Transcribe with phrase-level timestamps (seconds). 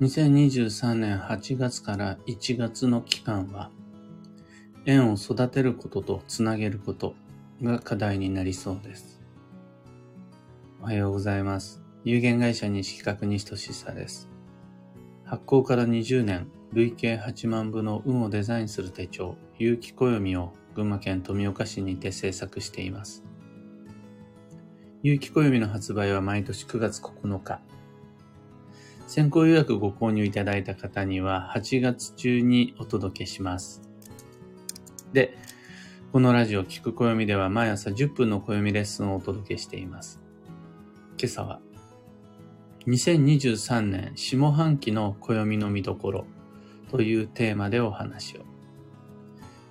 [0.00, 3.72] 2023年8月から1月の期間は、
[4.86, 7.16] 縁を育てることとつなげること
[7.60, 9.20] が課題になりそうです。
[10.80, 11.82] おはようございます。
[12.04, 14.28] 有限会社西企画西俊久です。
[15.24, 23.24] 発行から20年、累計8万部の運をデザインする手帳、有機暦を群馬県富岡市にて制作しています。
[25.02, 27.60] 有機暦の発売は毎年9月9日、
[29.08, 33.80] 先行予約ご購入いただいた方には8月中にお届けします。
[35.14, 35.34] で、
[36.12, 40.20] このラジオ聞く暦では毎朝10分の暦レッスンをお届けしています。
[41.18, 41.60] 今朝は
[42.86, 46.26] 2023年下半期の暦の見どころ
[46.90, 48.42] というテーマでお話を。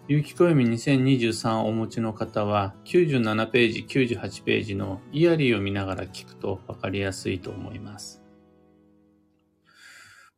[0.08, 8.27] 有機暦2023をお持ちの方は97ページ、98ページのイヤリーを見ながら聞くとわかりやすいと思います。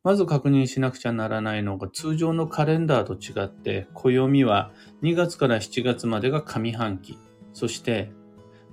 [0.02, 7.18] まず確認しなくちゃならないのが通常のカレンダーと違って暦は2月から7月までが上半期、
[7.52, 8.10] そして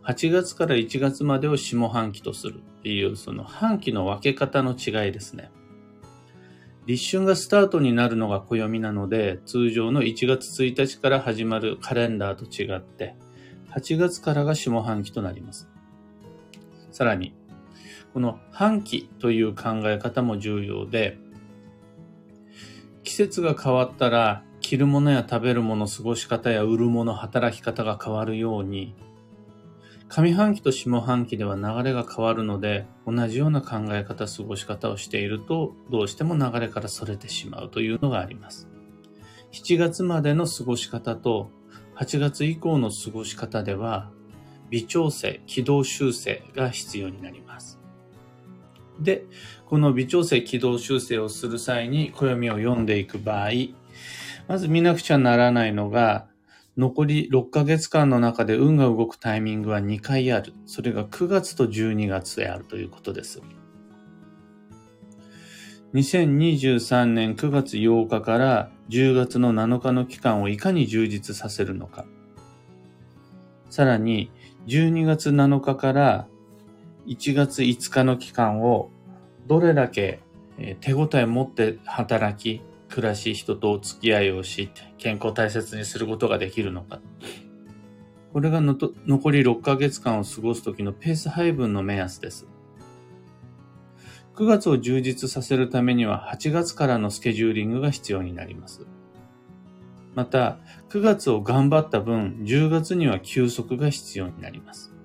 [0.04, 5.52] 8月から1月までを下半期とするっていうその半期の分け方の違いですね。
[6.86, 13.18] 立春がスタートになるのが暦なので通常の1月1日から始まるカレンダーと違って
[13.76, 15.68] 8月からが下半期となります。
[16.94, 17.34] さらに
[18.14, 21.18] この半期という考え方も重要で、
[23.04, 28.96] 季節が変わったら着るものや食べるもの、過ごし方や売るもの、働き方が変わるように、
[30.10, 38.68] 上半期と下半期では流れが変わるので、同じような考え方、過ごし方をしていると、どうしても流れから逸れてしまうというのがあります。
[39.52, 41.50] 7月までの過ごし方と
[41.96, 44.12] 8月以降の過ごし方では、
[44.70, 47.80] 微調整、軌道修正が必要になります。
[49.00, 49.26] で、
[49.66, 53.50] この微調整軌道修正をする際に暦を読んでいく場合、
[54.48, 56.28] まず見なくちゃならないのが、
[56.78, 60.54] 残り6ヶ月間の中で運が動くタイミングは2回ある。
[60.68, 63.42] それが9月と12月であるということです。
[65.94, 72.06] 2023年9月8日から10月の7日の期間をいかに充実させるのか。
[73.70, 74.32] さらに、
[74.68, 76.28] 12月7日から
[77.08, 78.92] 1月5日の期間を
[79.48, 80.20] どれだけ
[80.82, 87.00] 手応え持って働き、暮らし、人とお付き合いをし、健康大切にすることができるのか。
[88.34, 92.46] これがのと残り6ヶ月間を過ごす時のペース配分の目安です。
[94.36, 98.86] 9月を充実させるためには8月からのスケジューリングが必要になります。
[100.14, 100.58] また、
[100.90, 104.97] 9月を頑張った分、10月には休息が必要になります。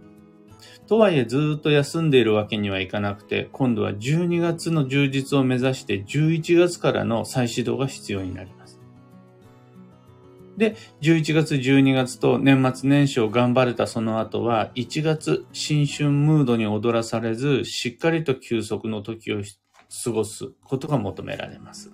[0.93, 8.79] とはいえずっと休んでいるわけにはいかなくて、今度は12月の充実を目指して11月からの再始動が必要になります。
[10.59, 19.41] で、11月、12月と年末年始を頑張れたその後は、1月新春ムードに踊らされず、しっかりと休息の時を
[20.05, 21.91] 過ごすことが求められます。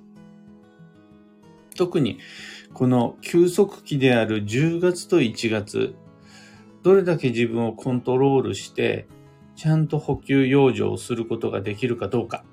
[1.76, 2.18] 特に、
[2.74, 5.94] この休息期である10月と1月、
[6.88, 9.08] どれだけ自分をコントロールして、
[9.56, 12.46] ちゃんと補給養生をすることができるかどうか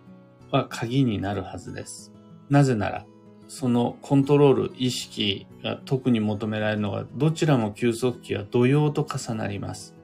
[0.51, 2.11] は鍵になるはずです。
[2.49, 3.05] なぜなら、
[3.47, 9.95] そのコントロール、意識が特に求められるのが、どちらも休息期は土曜と重なります。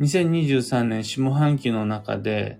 [0.00, 2.58] 2023年下半期の中で、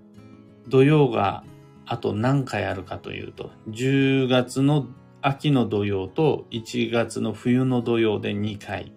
[0.69, 1.43] 土曜が
[1.85, 4.87] あと何回あるかというと、10月の
[5.23, 8.91] 秋の土曜と1月の冬の土曜で2回。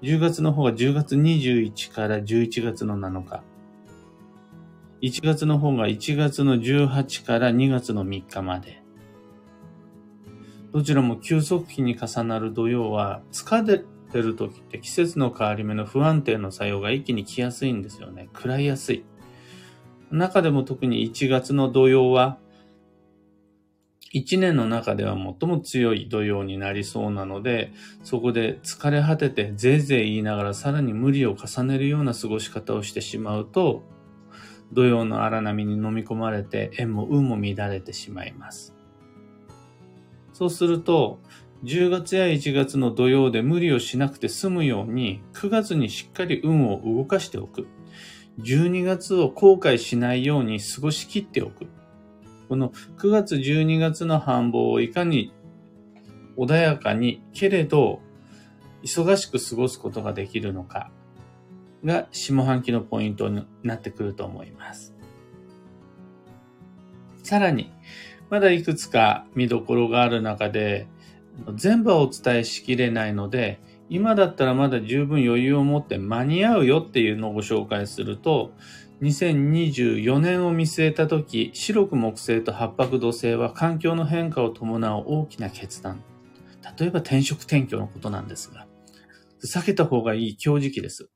[0.00, 3.42] 10月の方が10月21から11月の7日。
[5.02, 8.82] 1月の方が1月の18から2月の3日まで。
[10.72, 18.30] どちらも休息期に重なる土曜は疲れてる時って季節の変わり目の不安定の作用が一気に来やすいんですよね。
[18.34, 19.04] 食らいやすい。
[20.10, 22.38] 中でも特に1月の土曜は
[24.12, 27.72] 一年の中では最も強い土曜になりそうなので、
[28.02, 33.82] そこで疲れ果ててぜいぜい言いながらさらに無理を重ねるような過ごし方をしてしまうと、
[34.72, 38.74] 土曜の荒波に飲み込まれて縁も運も乱れてしまいます。
[40.32, 41.20] そうすると、
[41.64, 47.66] 10月や1月の土曜で無理をしなくて済むように、9月にしっかり運を動かしておく。
[48.40, 51.66] 12月を後悔しないように過ごしきっておく。
[52.48, 55.32] この9月12月の繁忙をいかに
[56.36, 58.00] 穏やかにけれど
[58.82, 60.90] 忙しく過ごすことができるのか
[61.84, 64.94] が下半期のポイントになってくると思います。
[67.22, 67.70] さらに、
[68.30, 70.86] まだいくつか見どころがある中で、
[71.54, 73.60] 全部はお伝えしきれないので、
[73.90, 78.52] 今だったらまだ十分余裕を持って間に合うよっていうのをご紹介すると、
[79.02, 86.02] 2024年を見据えたとき、白く木星と八白土星は環境の変化を伴う大きな決断。
[86.78, 88.66] 例えば転職転居のことなんですが、
[89.44, 91.10] 避けた方がいい強時期です。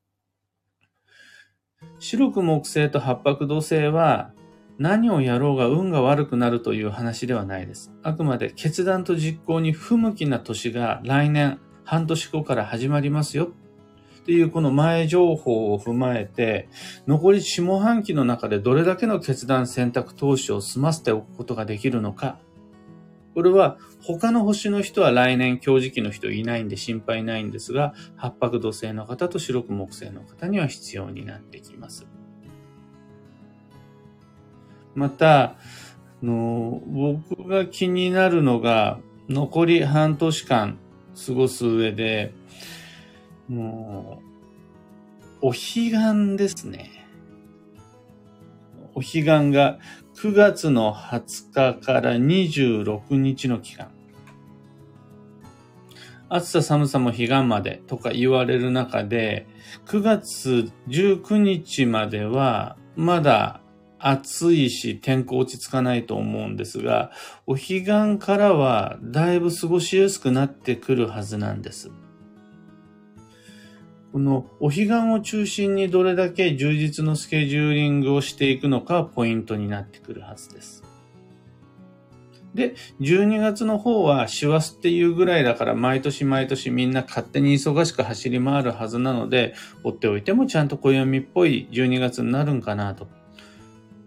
[1.99, 4.33] 白く木星と八白土星は
[4.79, 7.93] 何をやろうが運が悪くなるという話ではないです。
[8.05, 13.53] あくまで決断と実行に不向きな年が来年半年後から始まりますよ
[14.23, 16.69] っていうこの前情報を踏まえて、
[17.09, 22.39] 残り下半期の中でどれだけの決断選択投資を済ませておくことができるのか。
[23.35, 32.07] これは他の星の人は来年強時期の人いないんで心配ないんですが、八白土星の方と白く木星の方には必要になってきます。
[34.95, 35.57] また、
[36.23, 40.79] の僕が気になるのが、残り半年間
[41.27, 42.35] 過ごす上で、
[43.53, 44.23] も
[45.43, 46.91] う、お彼岸ですね。
[48.95, 49.79] お彼岸が
[50.17, 53.91] 9月の20日から26日の期間。
[56.31, 59.47] 暑さ寒さも彼岸までとか言われる中で、
[59.87, 63.61] 9月19日まではまだ
[63.99, 67.11] 暑いし天候落ち着かないと思うんですが、
[67.47, 71.91] お彼岸からはだいぶ過ごしやすくなってくるはずなんです。
[74.13, 80.85] このお彼岸を中心にどれだけ充実のスケジューリングをしていくのかポイントになってくるはずです。
[82.55, 93.09] で、12月の方は師走っていうぐらいだから毎年毎年みんな勝手に忙しく走り回るはずなので、追っておいてもちゃんと暦っぽい12月になるんかなと。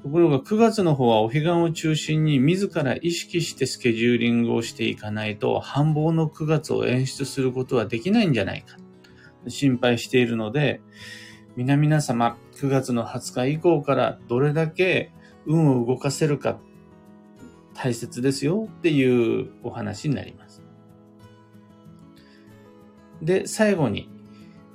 [0.04, 8.78] ところが9月の方はお彼岸を中心に自ら意識してスケジューリングをしていかないと繁忙の9月を演出することはできないんじゃないか。
[9.48, 10.82] 心配しているので、
[11.56, 15.12] 皆々様、9月の20日以降からどれだけ
[15.46, 16.60] 運を動かせるか
[17.74, 20.62] 大切ですよっていうお話になります。
[23.22, 24.10] で、最後に、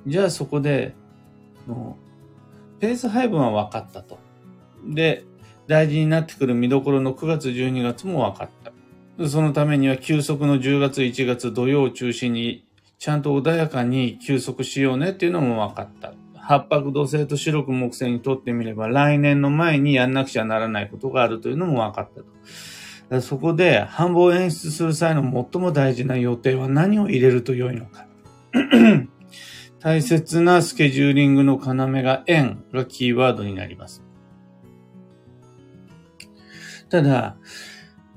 [0.06, 0.94] じゃあそこで、
[2.78, 4.18] ペース配分は分かったと。
[4.86, 5.24] で、
[5.66, 8.48] 大事になってくる見どころの9月、12月も分かっ
[9.18, 9.28] た。
[9.28, 12.64] そのためには休息の10月、1月土曜を中心に
[13.00, 16.12] ちゃんと穏やかに休息しようねっていうのも分かった。
[16.34, 22.08] 八白土星と白く木星にとってみれば来年の前にやんなくちゃならないことがあるというのも分かっ
[23.08, 23.20] たと。
[23.22, 28.06] そこで繁忙演出する際の最も大事な予定は何を入れると良いのか。
[29.80, 34.04] 大切なスケジューリングの要が円がキーワードになります。
[36.90, 37.38] ただ、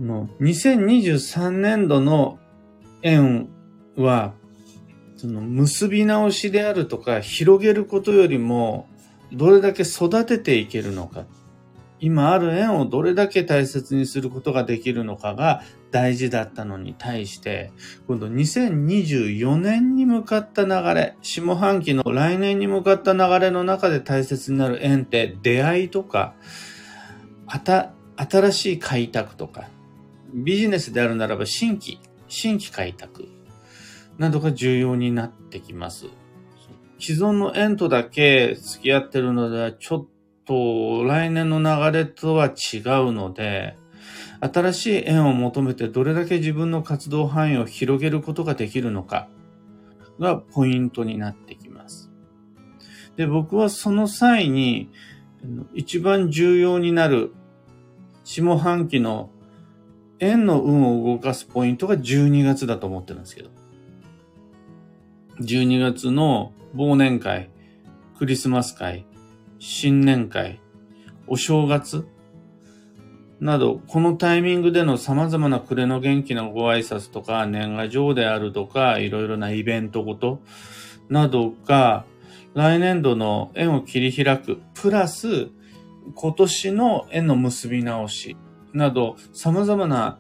[0.02, 2.38] 2023年度の
[3.02, 3.48] 円
[3.96, 4.34] は
[5.24, 8.90] その結び直しであるとか広げることよりも
[9.32, 11.24] どれだけ育てていけるのか
[12.02, 15.62] 今ある縁をどれだけ大切にすることができるのかが
[15.92, 17.72] 大事だったのに対して、
[18.10, 26.34] 今度2024年に向かった流れ、下半期の来年に向かった流れの中で大切になる縁って出会いとか、
[28.18, 29.70] 新しい開拓とか、
[30.34, 33.30] ビジネスであるならば新規、新規開拓。
[34.18, 36.08] などが重要になってきます。
[37.00, 40.06] 既存の縁とだけ付き合ってるのではちょっ
[40.46, 43.76] と来年の流れとは違うので、
[44.40, 49.30] 新しい縁を求めてどれだけ自分の活動範囲を広げることができるのか
[50.20, 52.12] がポイントになってきます。
[53.16, 54.90] で、僕はその際に
[55.74, 57.34] 一番重要になる
[58.24, 59.30] 下半期の
[60.20, 63.50] 円の運を動かすポイントが12月だと思ってるんですけど。
[65.40, 67.50] 12月の忘年会、
[68.18, 69.06] クリスマス会、
[69.60, 70.60] 新年会、
[71.28, 72.08] お正月
[73.40, 80.40] など、このタイミングでの様々な暮れの元気なご挨拶とか、年賀状であるとか、いろいろなイベントごと
[81.10, 82.06] などが、
[82.54, 85.50] 来年度の縁を切り開く、プラス、
[86.16, 88.38] 今年の縁の結び直し
[88.74, 90.20] など、様々な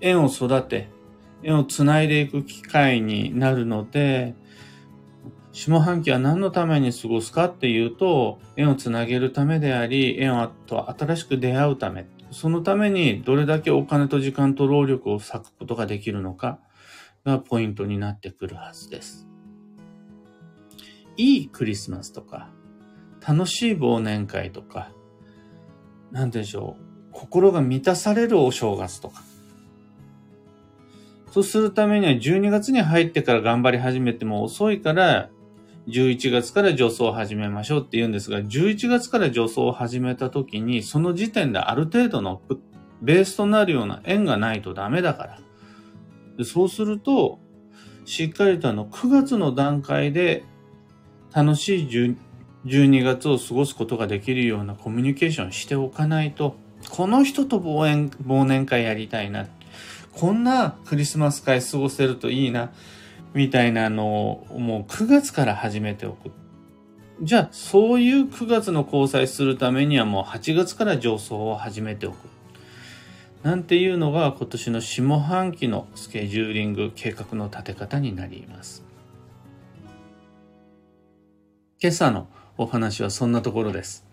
[0.00, 0.90] 縁を育て、
[1.44, 4.34] をつないでいく機会になるので、
[5.52, 16.58] 下半期は何のために過ごすかっていうと、縁をつなげるためであり、縁と新しく出会うため、そのためにどれだけお金と時間と労力を割くことができるのか
[17.24, 19.26] がポイントになってくるはずです。
[21.16, 22.50] いいクリスマスとか、
[23.26, 24.90] 楽しい忘年会とか、
[26.12, 27.12] なんでしょう。
[27.12, 29.22] 心が満たされるお正月とか。
[31.36, 35.28] そうするためには12月に入ってから頑張り始めても遅いから、
[35.86, 42.40] 11月から助走を始めましょうって言うんですが、11月から助走を始めた時に、その時点である程度の
[43.02, 45.40] ベースとなるような円がないとダメだか
[46.38, 46.44] ら。
[46.46, 47.38] そうすると、
[48.06, 50.42] しっかりとあの9月の段階で
[51.34, 52.14] 楽しい
[52.64, 56.56] 12月を過ごすことができるようなコミュニケーションしておかないと、
[56.88, 59.46] この人と忘年忘年会やりたいな。
[60.16, 62.72] こんなクリスマス会過ごせるといいな。
[63.34, 66.30] みたいなのをもう9月から始めておく。
[67.20, 72.16] じゃあ、そういう9月の交際するためにはもう8月から上層を始めておく。
[73.42, 78.82] なんていうのが今年の下半期のスケジューリング計画の立て方になります。
[81.78, 84.06] 今朝のお話はそんなところです。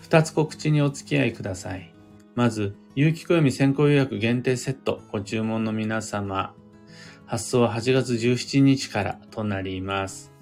[0.00, 1.92] 二つ告知にお付き合いください。
[2.34, 6.52] まず、有機暦先行予約限定セットご注文の皆様、
[7.26, 10.32] 発送は8月17日からとなります。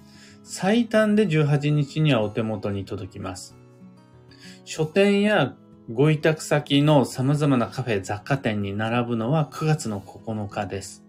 [0.42, 3.58] 最短で18日にはお手元に届きます。
[4.64, 5.54] 書店や
[5.92, 11.04] ご委託先の様々なカフェ、雑貨店に並ぶのは9月の9日です。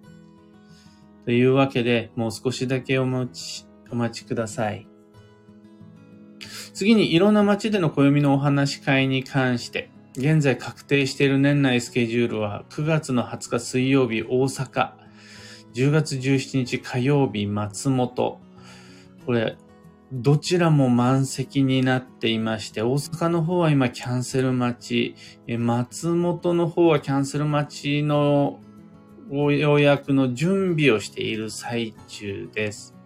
[1.23, 4.85] というわけで、もう少しだけお待ち、お待ちください。
[6.73, 14.93] 次にいろんな街での暦のお話し会に関して、現在確定している年内スケジュールは9月の20日水曜日大阪、
[15.75, 18.41] 10月17日火曜日松本、
[19.27, 19.57] これ、
[20.11, 28.59] どちらも満席になっていまして、大阪の方は今キャンセル待ち、松本の方はキャンセル待ちの
[29.29, 32.96] 予約の準備をしている最中です。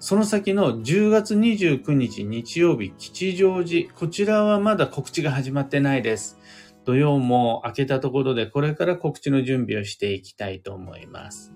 [0.00, 3.92] その先の10月29日日曜日、吉祥寺。
[3.92, 6.38] こちらはまだ告知が始まってないです。
[6.84, 11.52] 土曜も明けたところでこれから告知の準備をしていきたいと思います。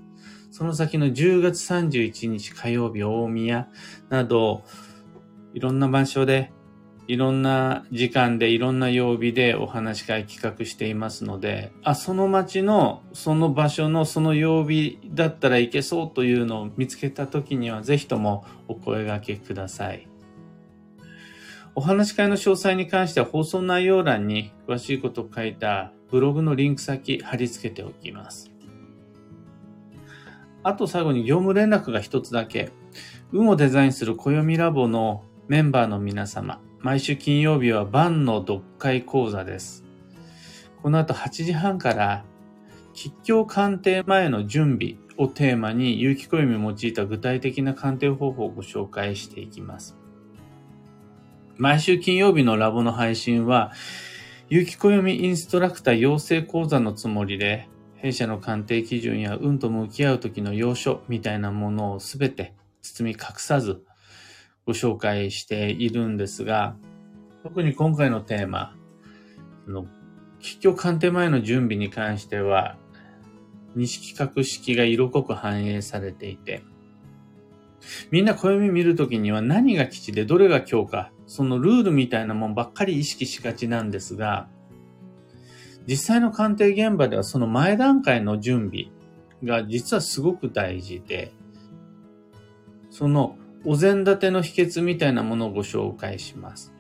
[0.50, 3.68] その先の10月31日火曜日大宮
[4.08, 4.64] など、
[5.54, 6.52] いろんな場所で
[7.06, 20.06] いろんな時間でいろんな曜日でお話し会企画していますので、あ、その街のその場所のその曜日だったらいけそうというのを見つけた時にはぜひともお声掛けください。
[21.74, 28.50] お話し会の詳細に関しては放送内容欄に詳しいことを書いたブログのリンク先貼り付けておきます。
[30.62, 32.70] あと最後に業務連絡が一つだけ。
[33.32, 39.84] 運をデザインする暦ラボのメンバーの皆様、毎週金曜日は晩の読解講座です。
[40.82, 42.24] この後8時半から、
[42.94, 49.94] 吉祥鑑定前の準備をテーマに、有機暦を用いた具体的な鑑定方法をご紹介していきます。
[51.58, 53.72] 毎週金曜日のラボの配信は、
[54.48, 63.84] 有機暦インストラクター養成講座のつもりで、弊社の鑑定基準や運と向き合う時の要所みたいなものをすべて包み隠さず
[64.70, 66.76] ご紹介しているんですが、
[67.42, 68.76] 特に今回のテーマ、
[69.64, 69.86] その、
[70.38, 72.76] 結局鑑定前の準備に関しては、
[73.74, 76.62] 西企画式が色濃く反映されていて、
[78.12, 84.48] みんな暦見るときには何が基地でどれが強か、そのルールみたいなもんばっかり意識しがちなんですが、
[85.88, 88.92] 実際の鑑定現場ではその前段階の準備
[89.42, 91.32] が実はすごく大事で、
[92.90, 96.72] そのお膳立ての秘訣みたいなものをご紹介します。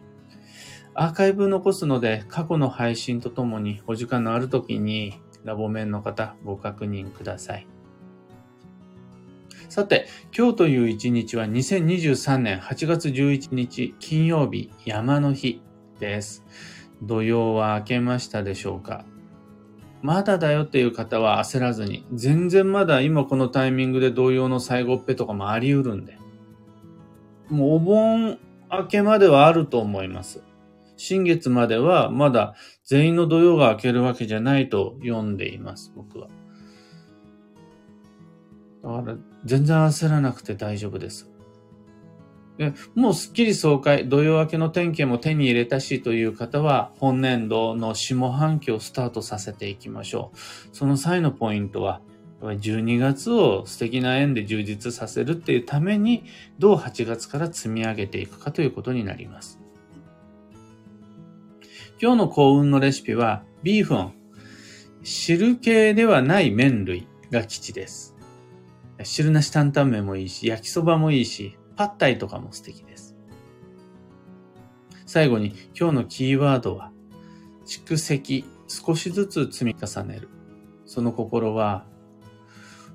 [0.94, 7.66] アーカイブ残すので、過去の配信とともにお時間のある時にラボ面の方ご確認ください。
[9.68, 15.62] さて、今日という一日は2023年8月11日金曜日山の日
[16.00, 16.44] です。
[17.02, 19.04] 土曜は明けましたでしょうか
[20.02, 26.18] まだだよっていう方は焦らずに、全然まだ今このタイミングで同様の最後っぺとかもあり得るんで、
[27.50, 28.38] もうお盆
[28.70, 30.42] 明けまではあると思います。
[30.96, 32.54] 新月まではまだ
[32.84, 36.28] 全員の土曜が明けるわけじゃないと読んでいます、僕は。
[38.82, 41.30] だから全然焦らなくて大丈夫です。
[42.58, 50.36] でもうすっきり爽快、土曜明けの天気も手に入れたしという方は、本年度の下半期をスタートさせていきましょう。
[50.72, 52.02] その際のポイントは、
[52.40, 56.24] 12月を素敵な縁で充実させるっていうために、
[56.58, 59.60] どう8月から積み上げていくかということになります。
[62.00, 64.12] 今日の幸運のレシピは、ビーフン。
[65.02, 68.14] 汁系ではない麺類が基地です。
[69.02, 73.16] 汁なし担々麺もいいし、焼きそばもいいし、パッタイとかも素敵です。
[75.04, 76.92] 最後に今日のキーワードは、
[77.66, 80.28] 蓄積、少しずつ積み重ねる。
[80.86, 81.86] その心は、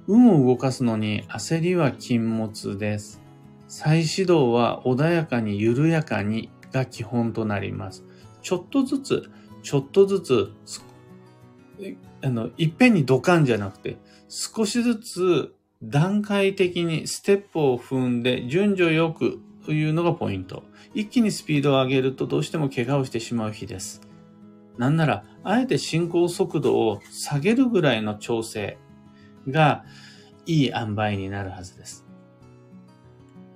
[0.07, 3.21] 運を動かすのに焦りは禁物です。
[3.67, 8.03] 再始動は穏やかに緩やかにが基本となります。
[8.41, 9.31] ちょっとずつ、
[9.63, 10.51] ちょっとずつ、
[12.21, 13.97] あの、いっぺんにドカンじゃなくて、
[14.27, 20.63] 少しずつ段階的にステップを踏んで順序よくというのがポイント。
[20.93, 24.01] 一気にスピードを上げるとどうしても怪我をしてしまう日です。
[24.77, 28.77] なんなら、あえて進行速度を下げるぐらいの調整
[29.47, 29.85] が
[30.45, 32.05] いい塩梅になるはずです。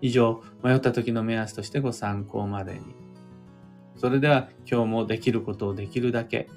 [0.02, 2.80] 以上、迷った時の目安としてご参考までに。
[3.96, 6.48] それでは今日もできることをできるだけ。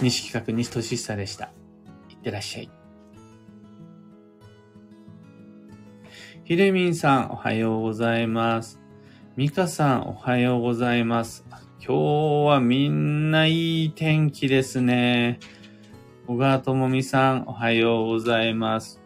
[0.00, 1.52] 西企画西俊久でした。
[2.10, 2.70] いってらっしゃい。
[6.44, 8.80] ひれみんさん、おはようございます。
[9.36, 11.46] みかさん、おはようございます。
[11.78, 15.38] 今日はみんないい天気ですね。
[16.24, 19.02] 小川ともみさん、おはようございます。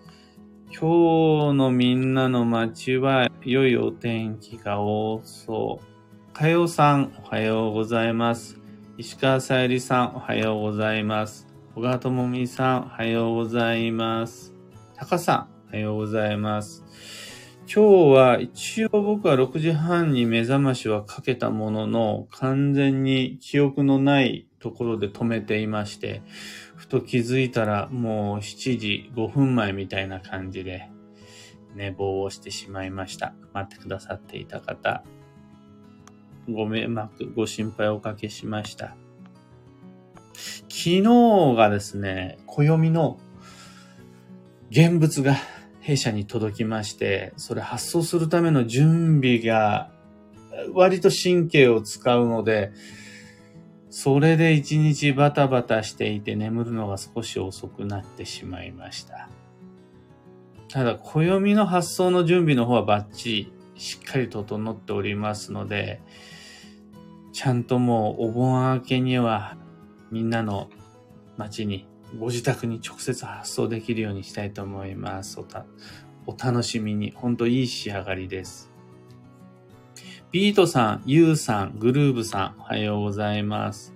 [0.67, 6.33] 今日のみんなの街は良いお天気が多そう。
[6.35, 8.61] かよさん、おはようございます。
[8.99, 11.49] 石川さゆりさん、おはようございます。
[11.75, 14.53] 小川ともみさん、おはようございます。
[14.95, 16.85] たかさん、おはようございます。
[17.69, 26.23] 今日は一応僕は6時半に目覚ましはかけたものの完全に記憶のないところで止めていまして、
[26.77, 30.89] ふと気づいたらもう7時5分前みたいな感じで
[31.75, 33.35] 寝坊をしてしまいました。
[33.53, 35.03] 待ってくださっていた方、
[36.49, 38.97] ご迷惑、ご心配おかけしました。
[40.69, 41.03] 昨日
[41.57, 43.19] がですね、暦の
[44.71, 45.35] 現物が
[45.87, 49.89] 弊社に届きまして、それ発送するための準備が
[50.75, 52.73] 割と神経を使うので、
[53.89, 59.29] それで一日バタバタしていて眠るのが少し遅くなってしまいました。
[60.69, 66.01] ただ、暦の発送の準備の方はバッチリしっかり整っておりますので、
[67.33, 69.57] ちゃんともうお盆明けには
[70.11, 70.69] みんなの
[71.37, 71.87] 街に
[72.19, 75.39] ご自宅に直接発送できるようにしたいと思います。
[76.27, 77.13] お楽しみに。
[77.15, 78.71] ほんといい仕上がりです。
[80.33, 83.95] ビートさん、ユーさん、グルーブさん、おはようございます。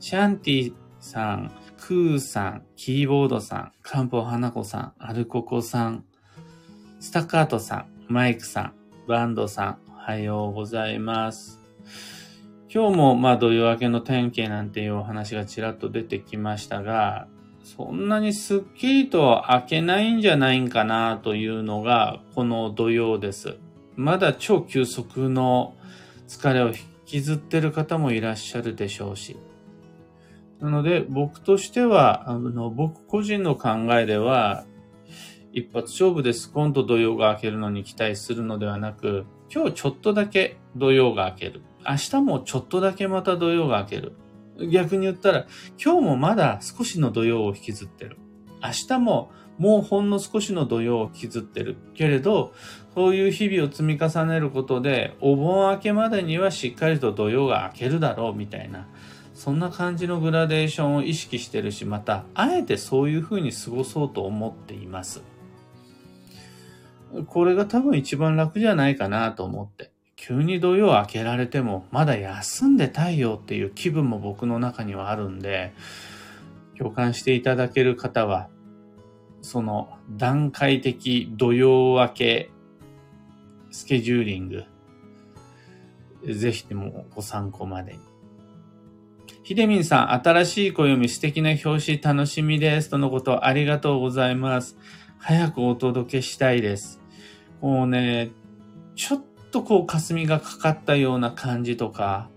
[0.00, 6.04] シャンティさん、クーさん、キーボードさん、カンポ花子さん、アルココさん、
[6.98, 8.72] スタッカートさん、マイクさん、
[9.06, 11.60] バンドさん、おはようございます。
[12.68, 17.28] 今日もまあ土曜明けの天気なんていうお話がちらっと出てきましたが、
[17.64, 23.56] そんなにすっきりと開けないんじゃないんかなというのがこの土曜です。
[23.96, 25.74] まだ超急速の
[26.28, 26.74] 疲れを引
[27.06, 29.38] きずってる方もいらっしゃるでしょうし。
[30.60, 34.64] なので僕としては、あの僕個人の考えでは、
[35.54, 41.62] 一発勝負でスコンと土曜が開けるのに期待するのではなく、今日ちょっとだけ土曜が開ける。
[41.88, 44.12] 明日もちょっとだけまた土曜が明ける。
[44.70, 45.46] 逆に言ったら、
[45.82, 48.16] 今日もまだ少しの土曜を引きずってる。
[48.62, 51.76] 明日ももうほんの少しの土曜を引きずってる。
[51.94, 52.52] けれど、
[52.94, 58.86] そういう日々を積み重ねることで、お盆明けまでにはしっかりと土曜が明けるだろうみたいな。
[59.34, 65.22] そんな感じのグラデーションを意識してるし、また、あえてそういう風に過ごそうと思っています。
[67.26, 69.93] これが多分一番楽じゃないかなと思って。
[70.16, 75.74] 急に土曜明けられても、まだ休んでたいよっていう気分も僕の中にはあるんで、
[76.78, 78.48] 共感していただける方は、
[79.42, 82.50] その段階的土曜明け
[83.70, 84.64] スケジューリング、
[86.32, 87.98] ぜひともご参考までに。
[89.42, 92.88] ひでみんさん、新しい暦素敵な表紙楽しみです。
[92.88, 94.78] とのことありがとうございます。
[95.18, 97.00] 早くお届けしたいです。
[97.60, 98.30] もうね、
[98.94, 99.22] ちょっ
[99.54, 102.28] とこう霞がかかったような感じとか、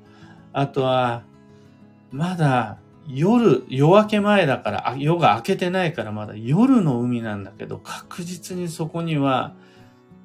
[0.53, 1.23] あとは、
[2.11, 2.77] まだ
[3.07, 9.55] 夜、夜明け前だから、夜が明けてないからまだ夜の海なんだけど、確実にそこには、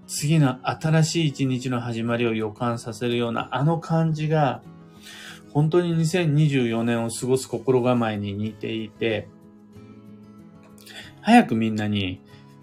[0.07, 4.61] 次の新しい一日の始まりを予感させるようなあの感じが、
[5.55, 9.29] 本当に2024年を過ごす心構えに似ていて、
[11.23, 12.21] 早くみんなに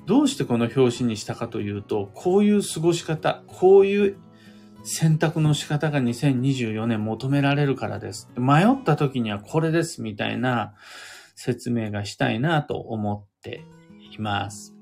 [0.10, 4.18] どうしてこの表紙にしたかというと、こういう過ごし方、こういう
[4.84, 8.28] 選択の仕方が2024年求められるからです。
[8.36, 10.74] 迷った時にはこれですみたいな
[11.36, 13.64] 説明がしたいなと思って
[14.12, 14.76] います。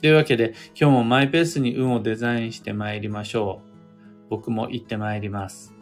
[0.00, 4.28] というわけで今日もマイペースに運をデザインして参りましょう。
[4.30, 5.79] 僕も行って参ります。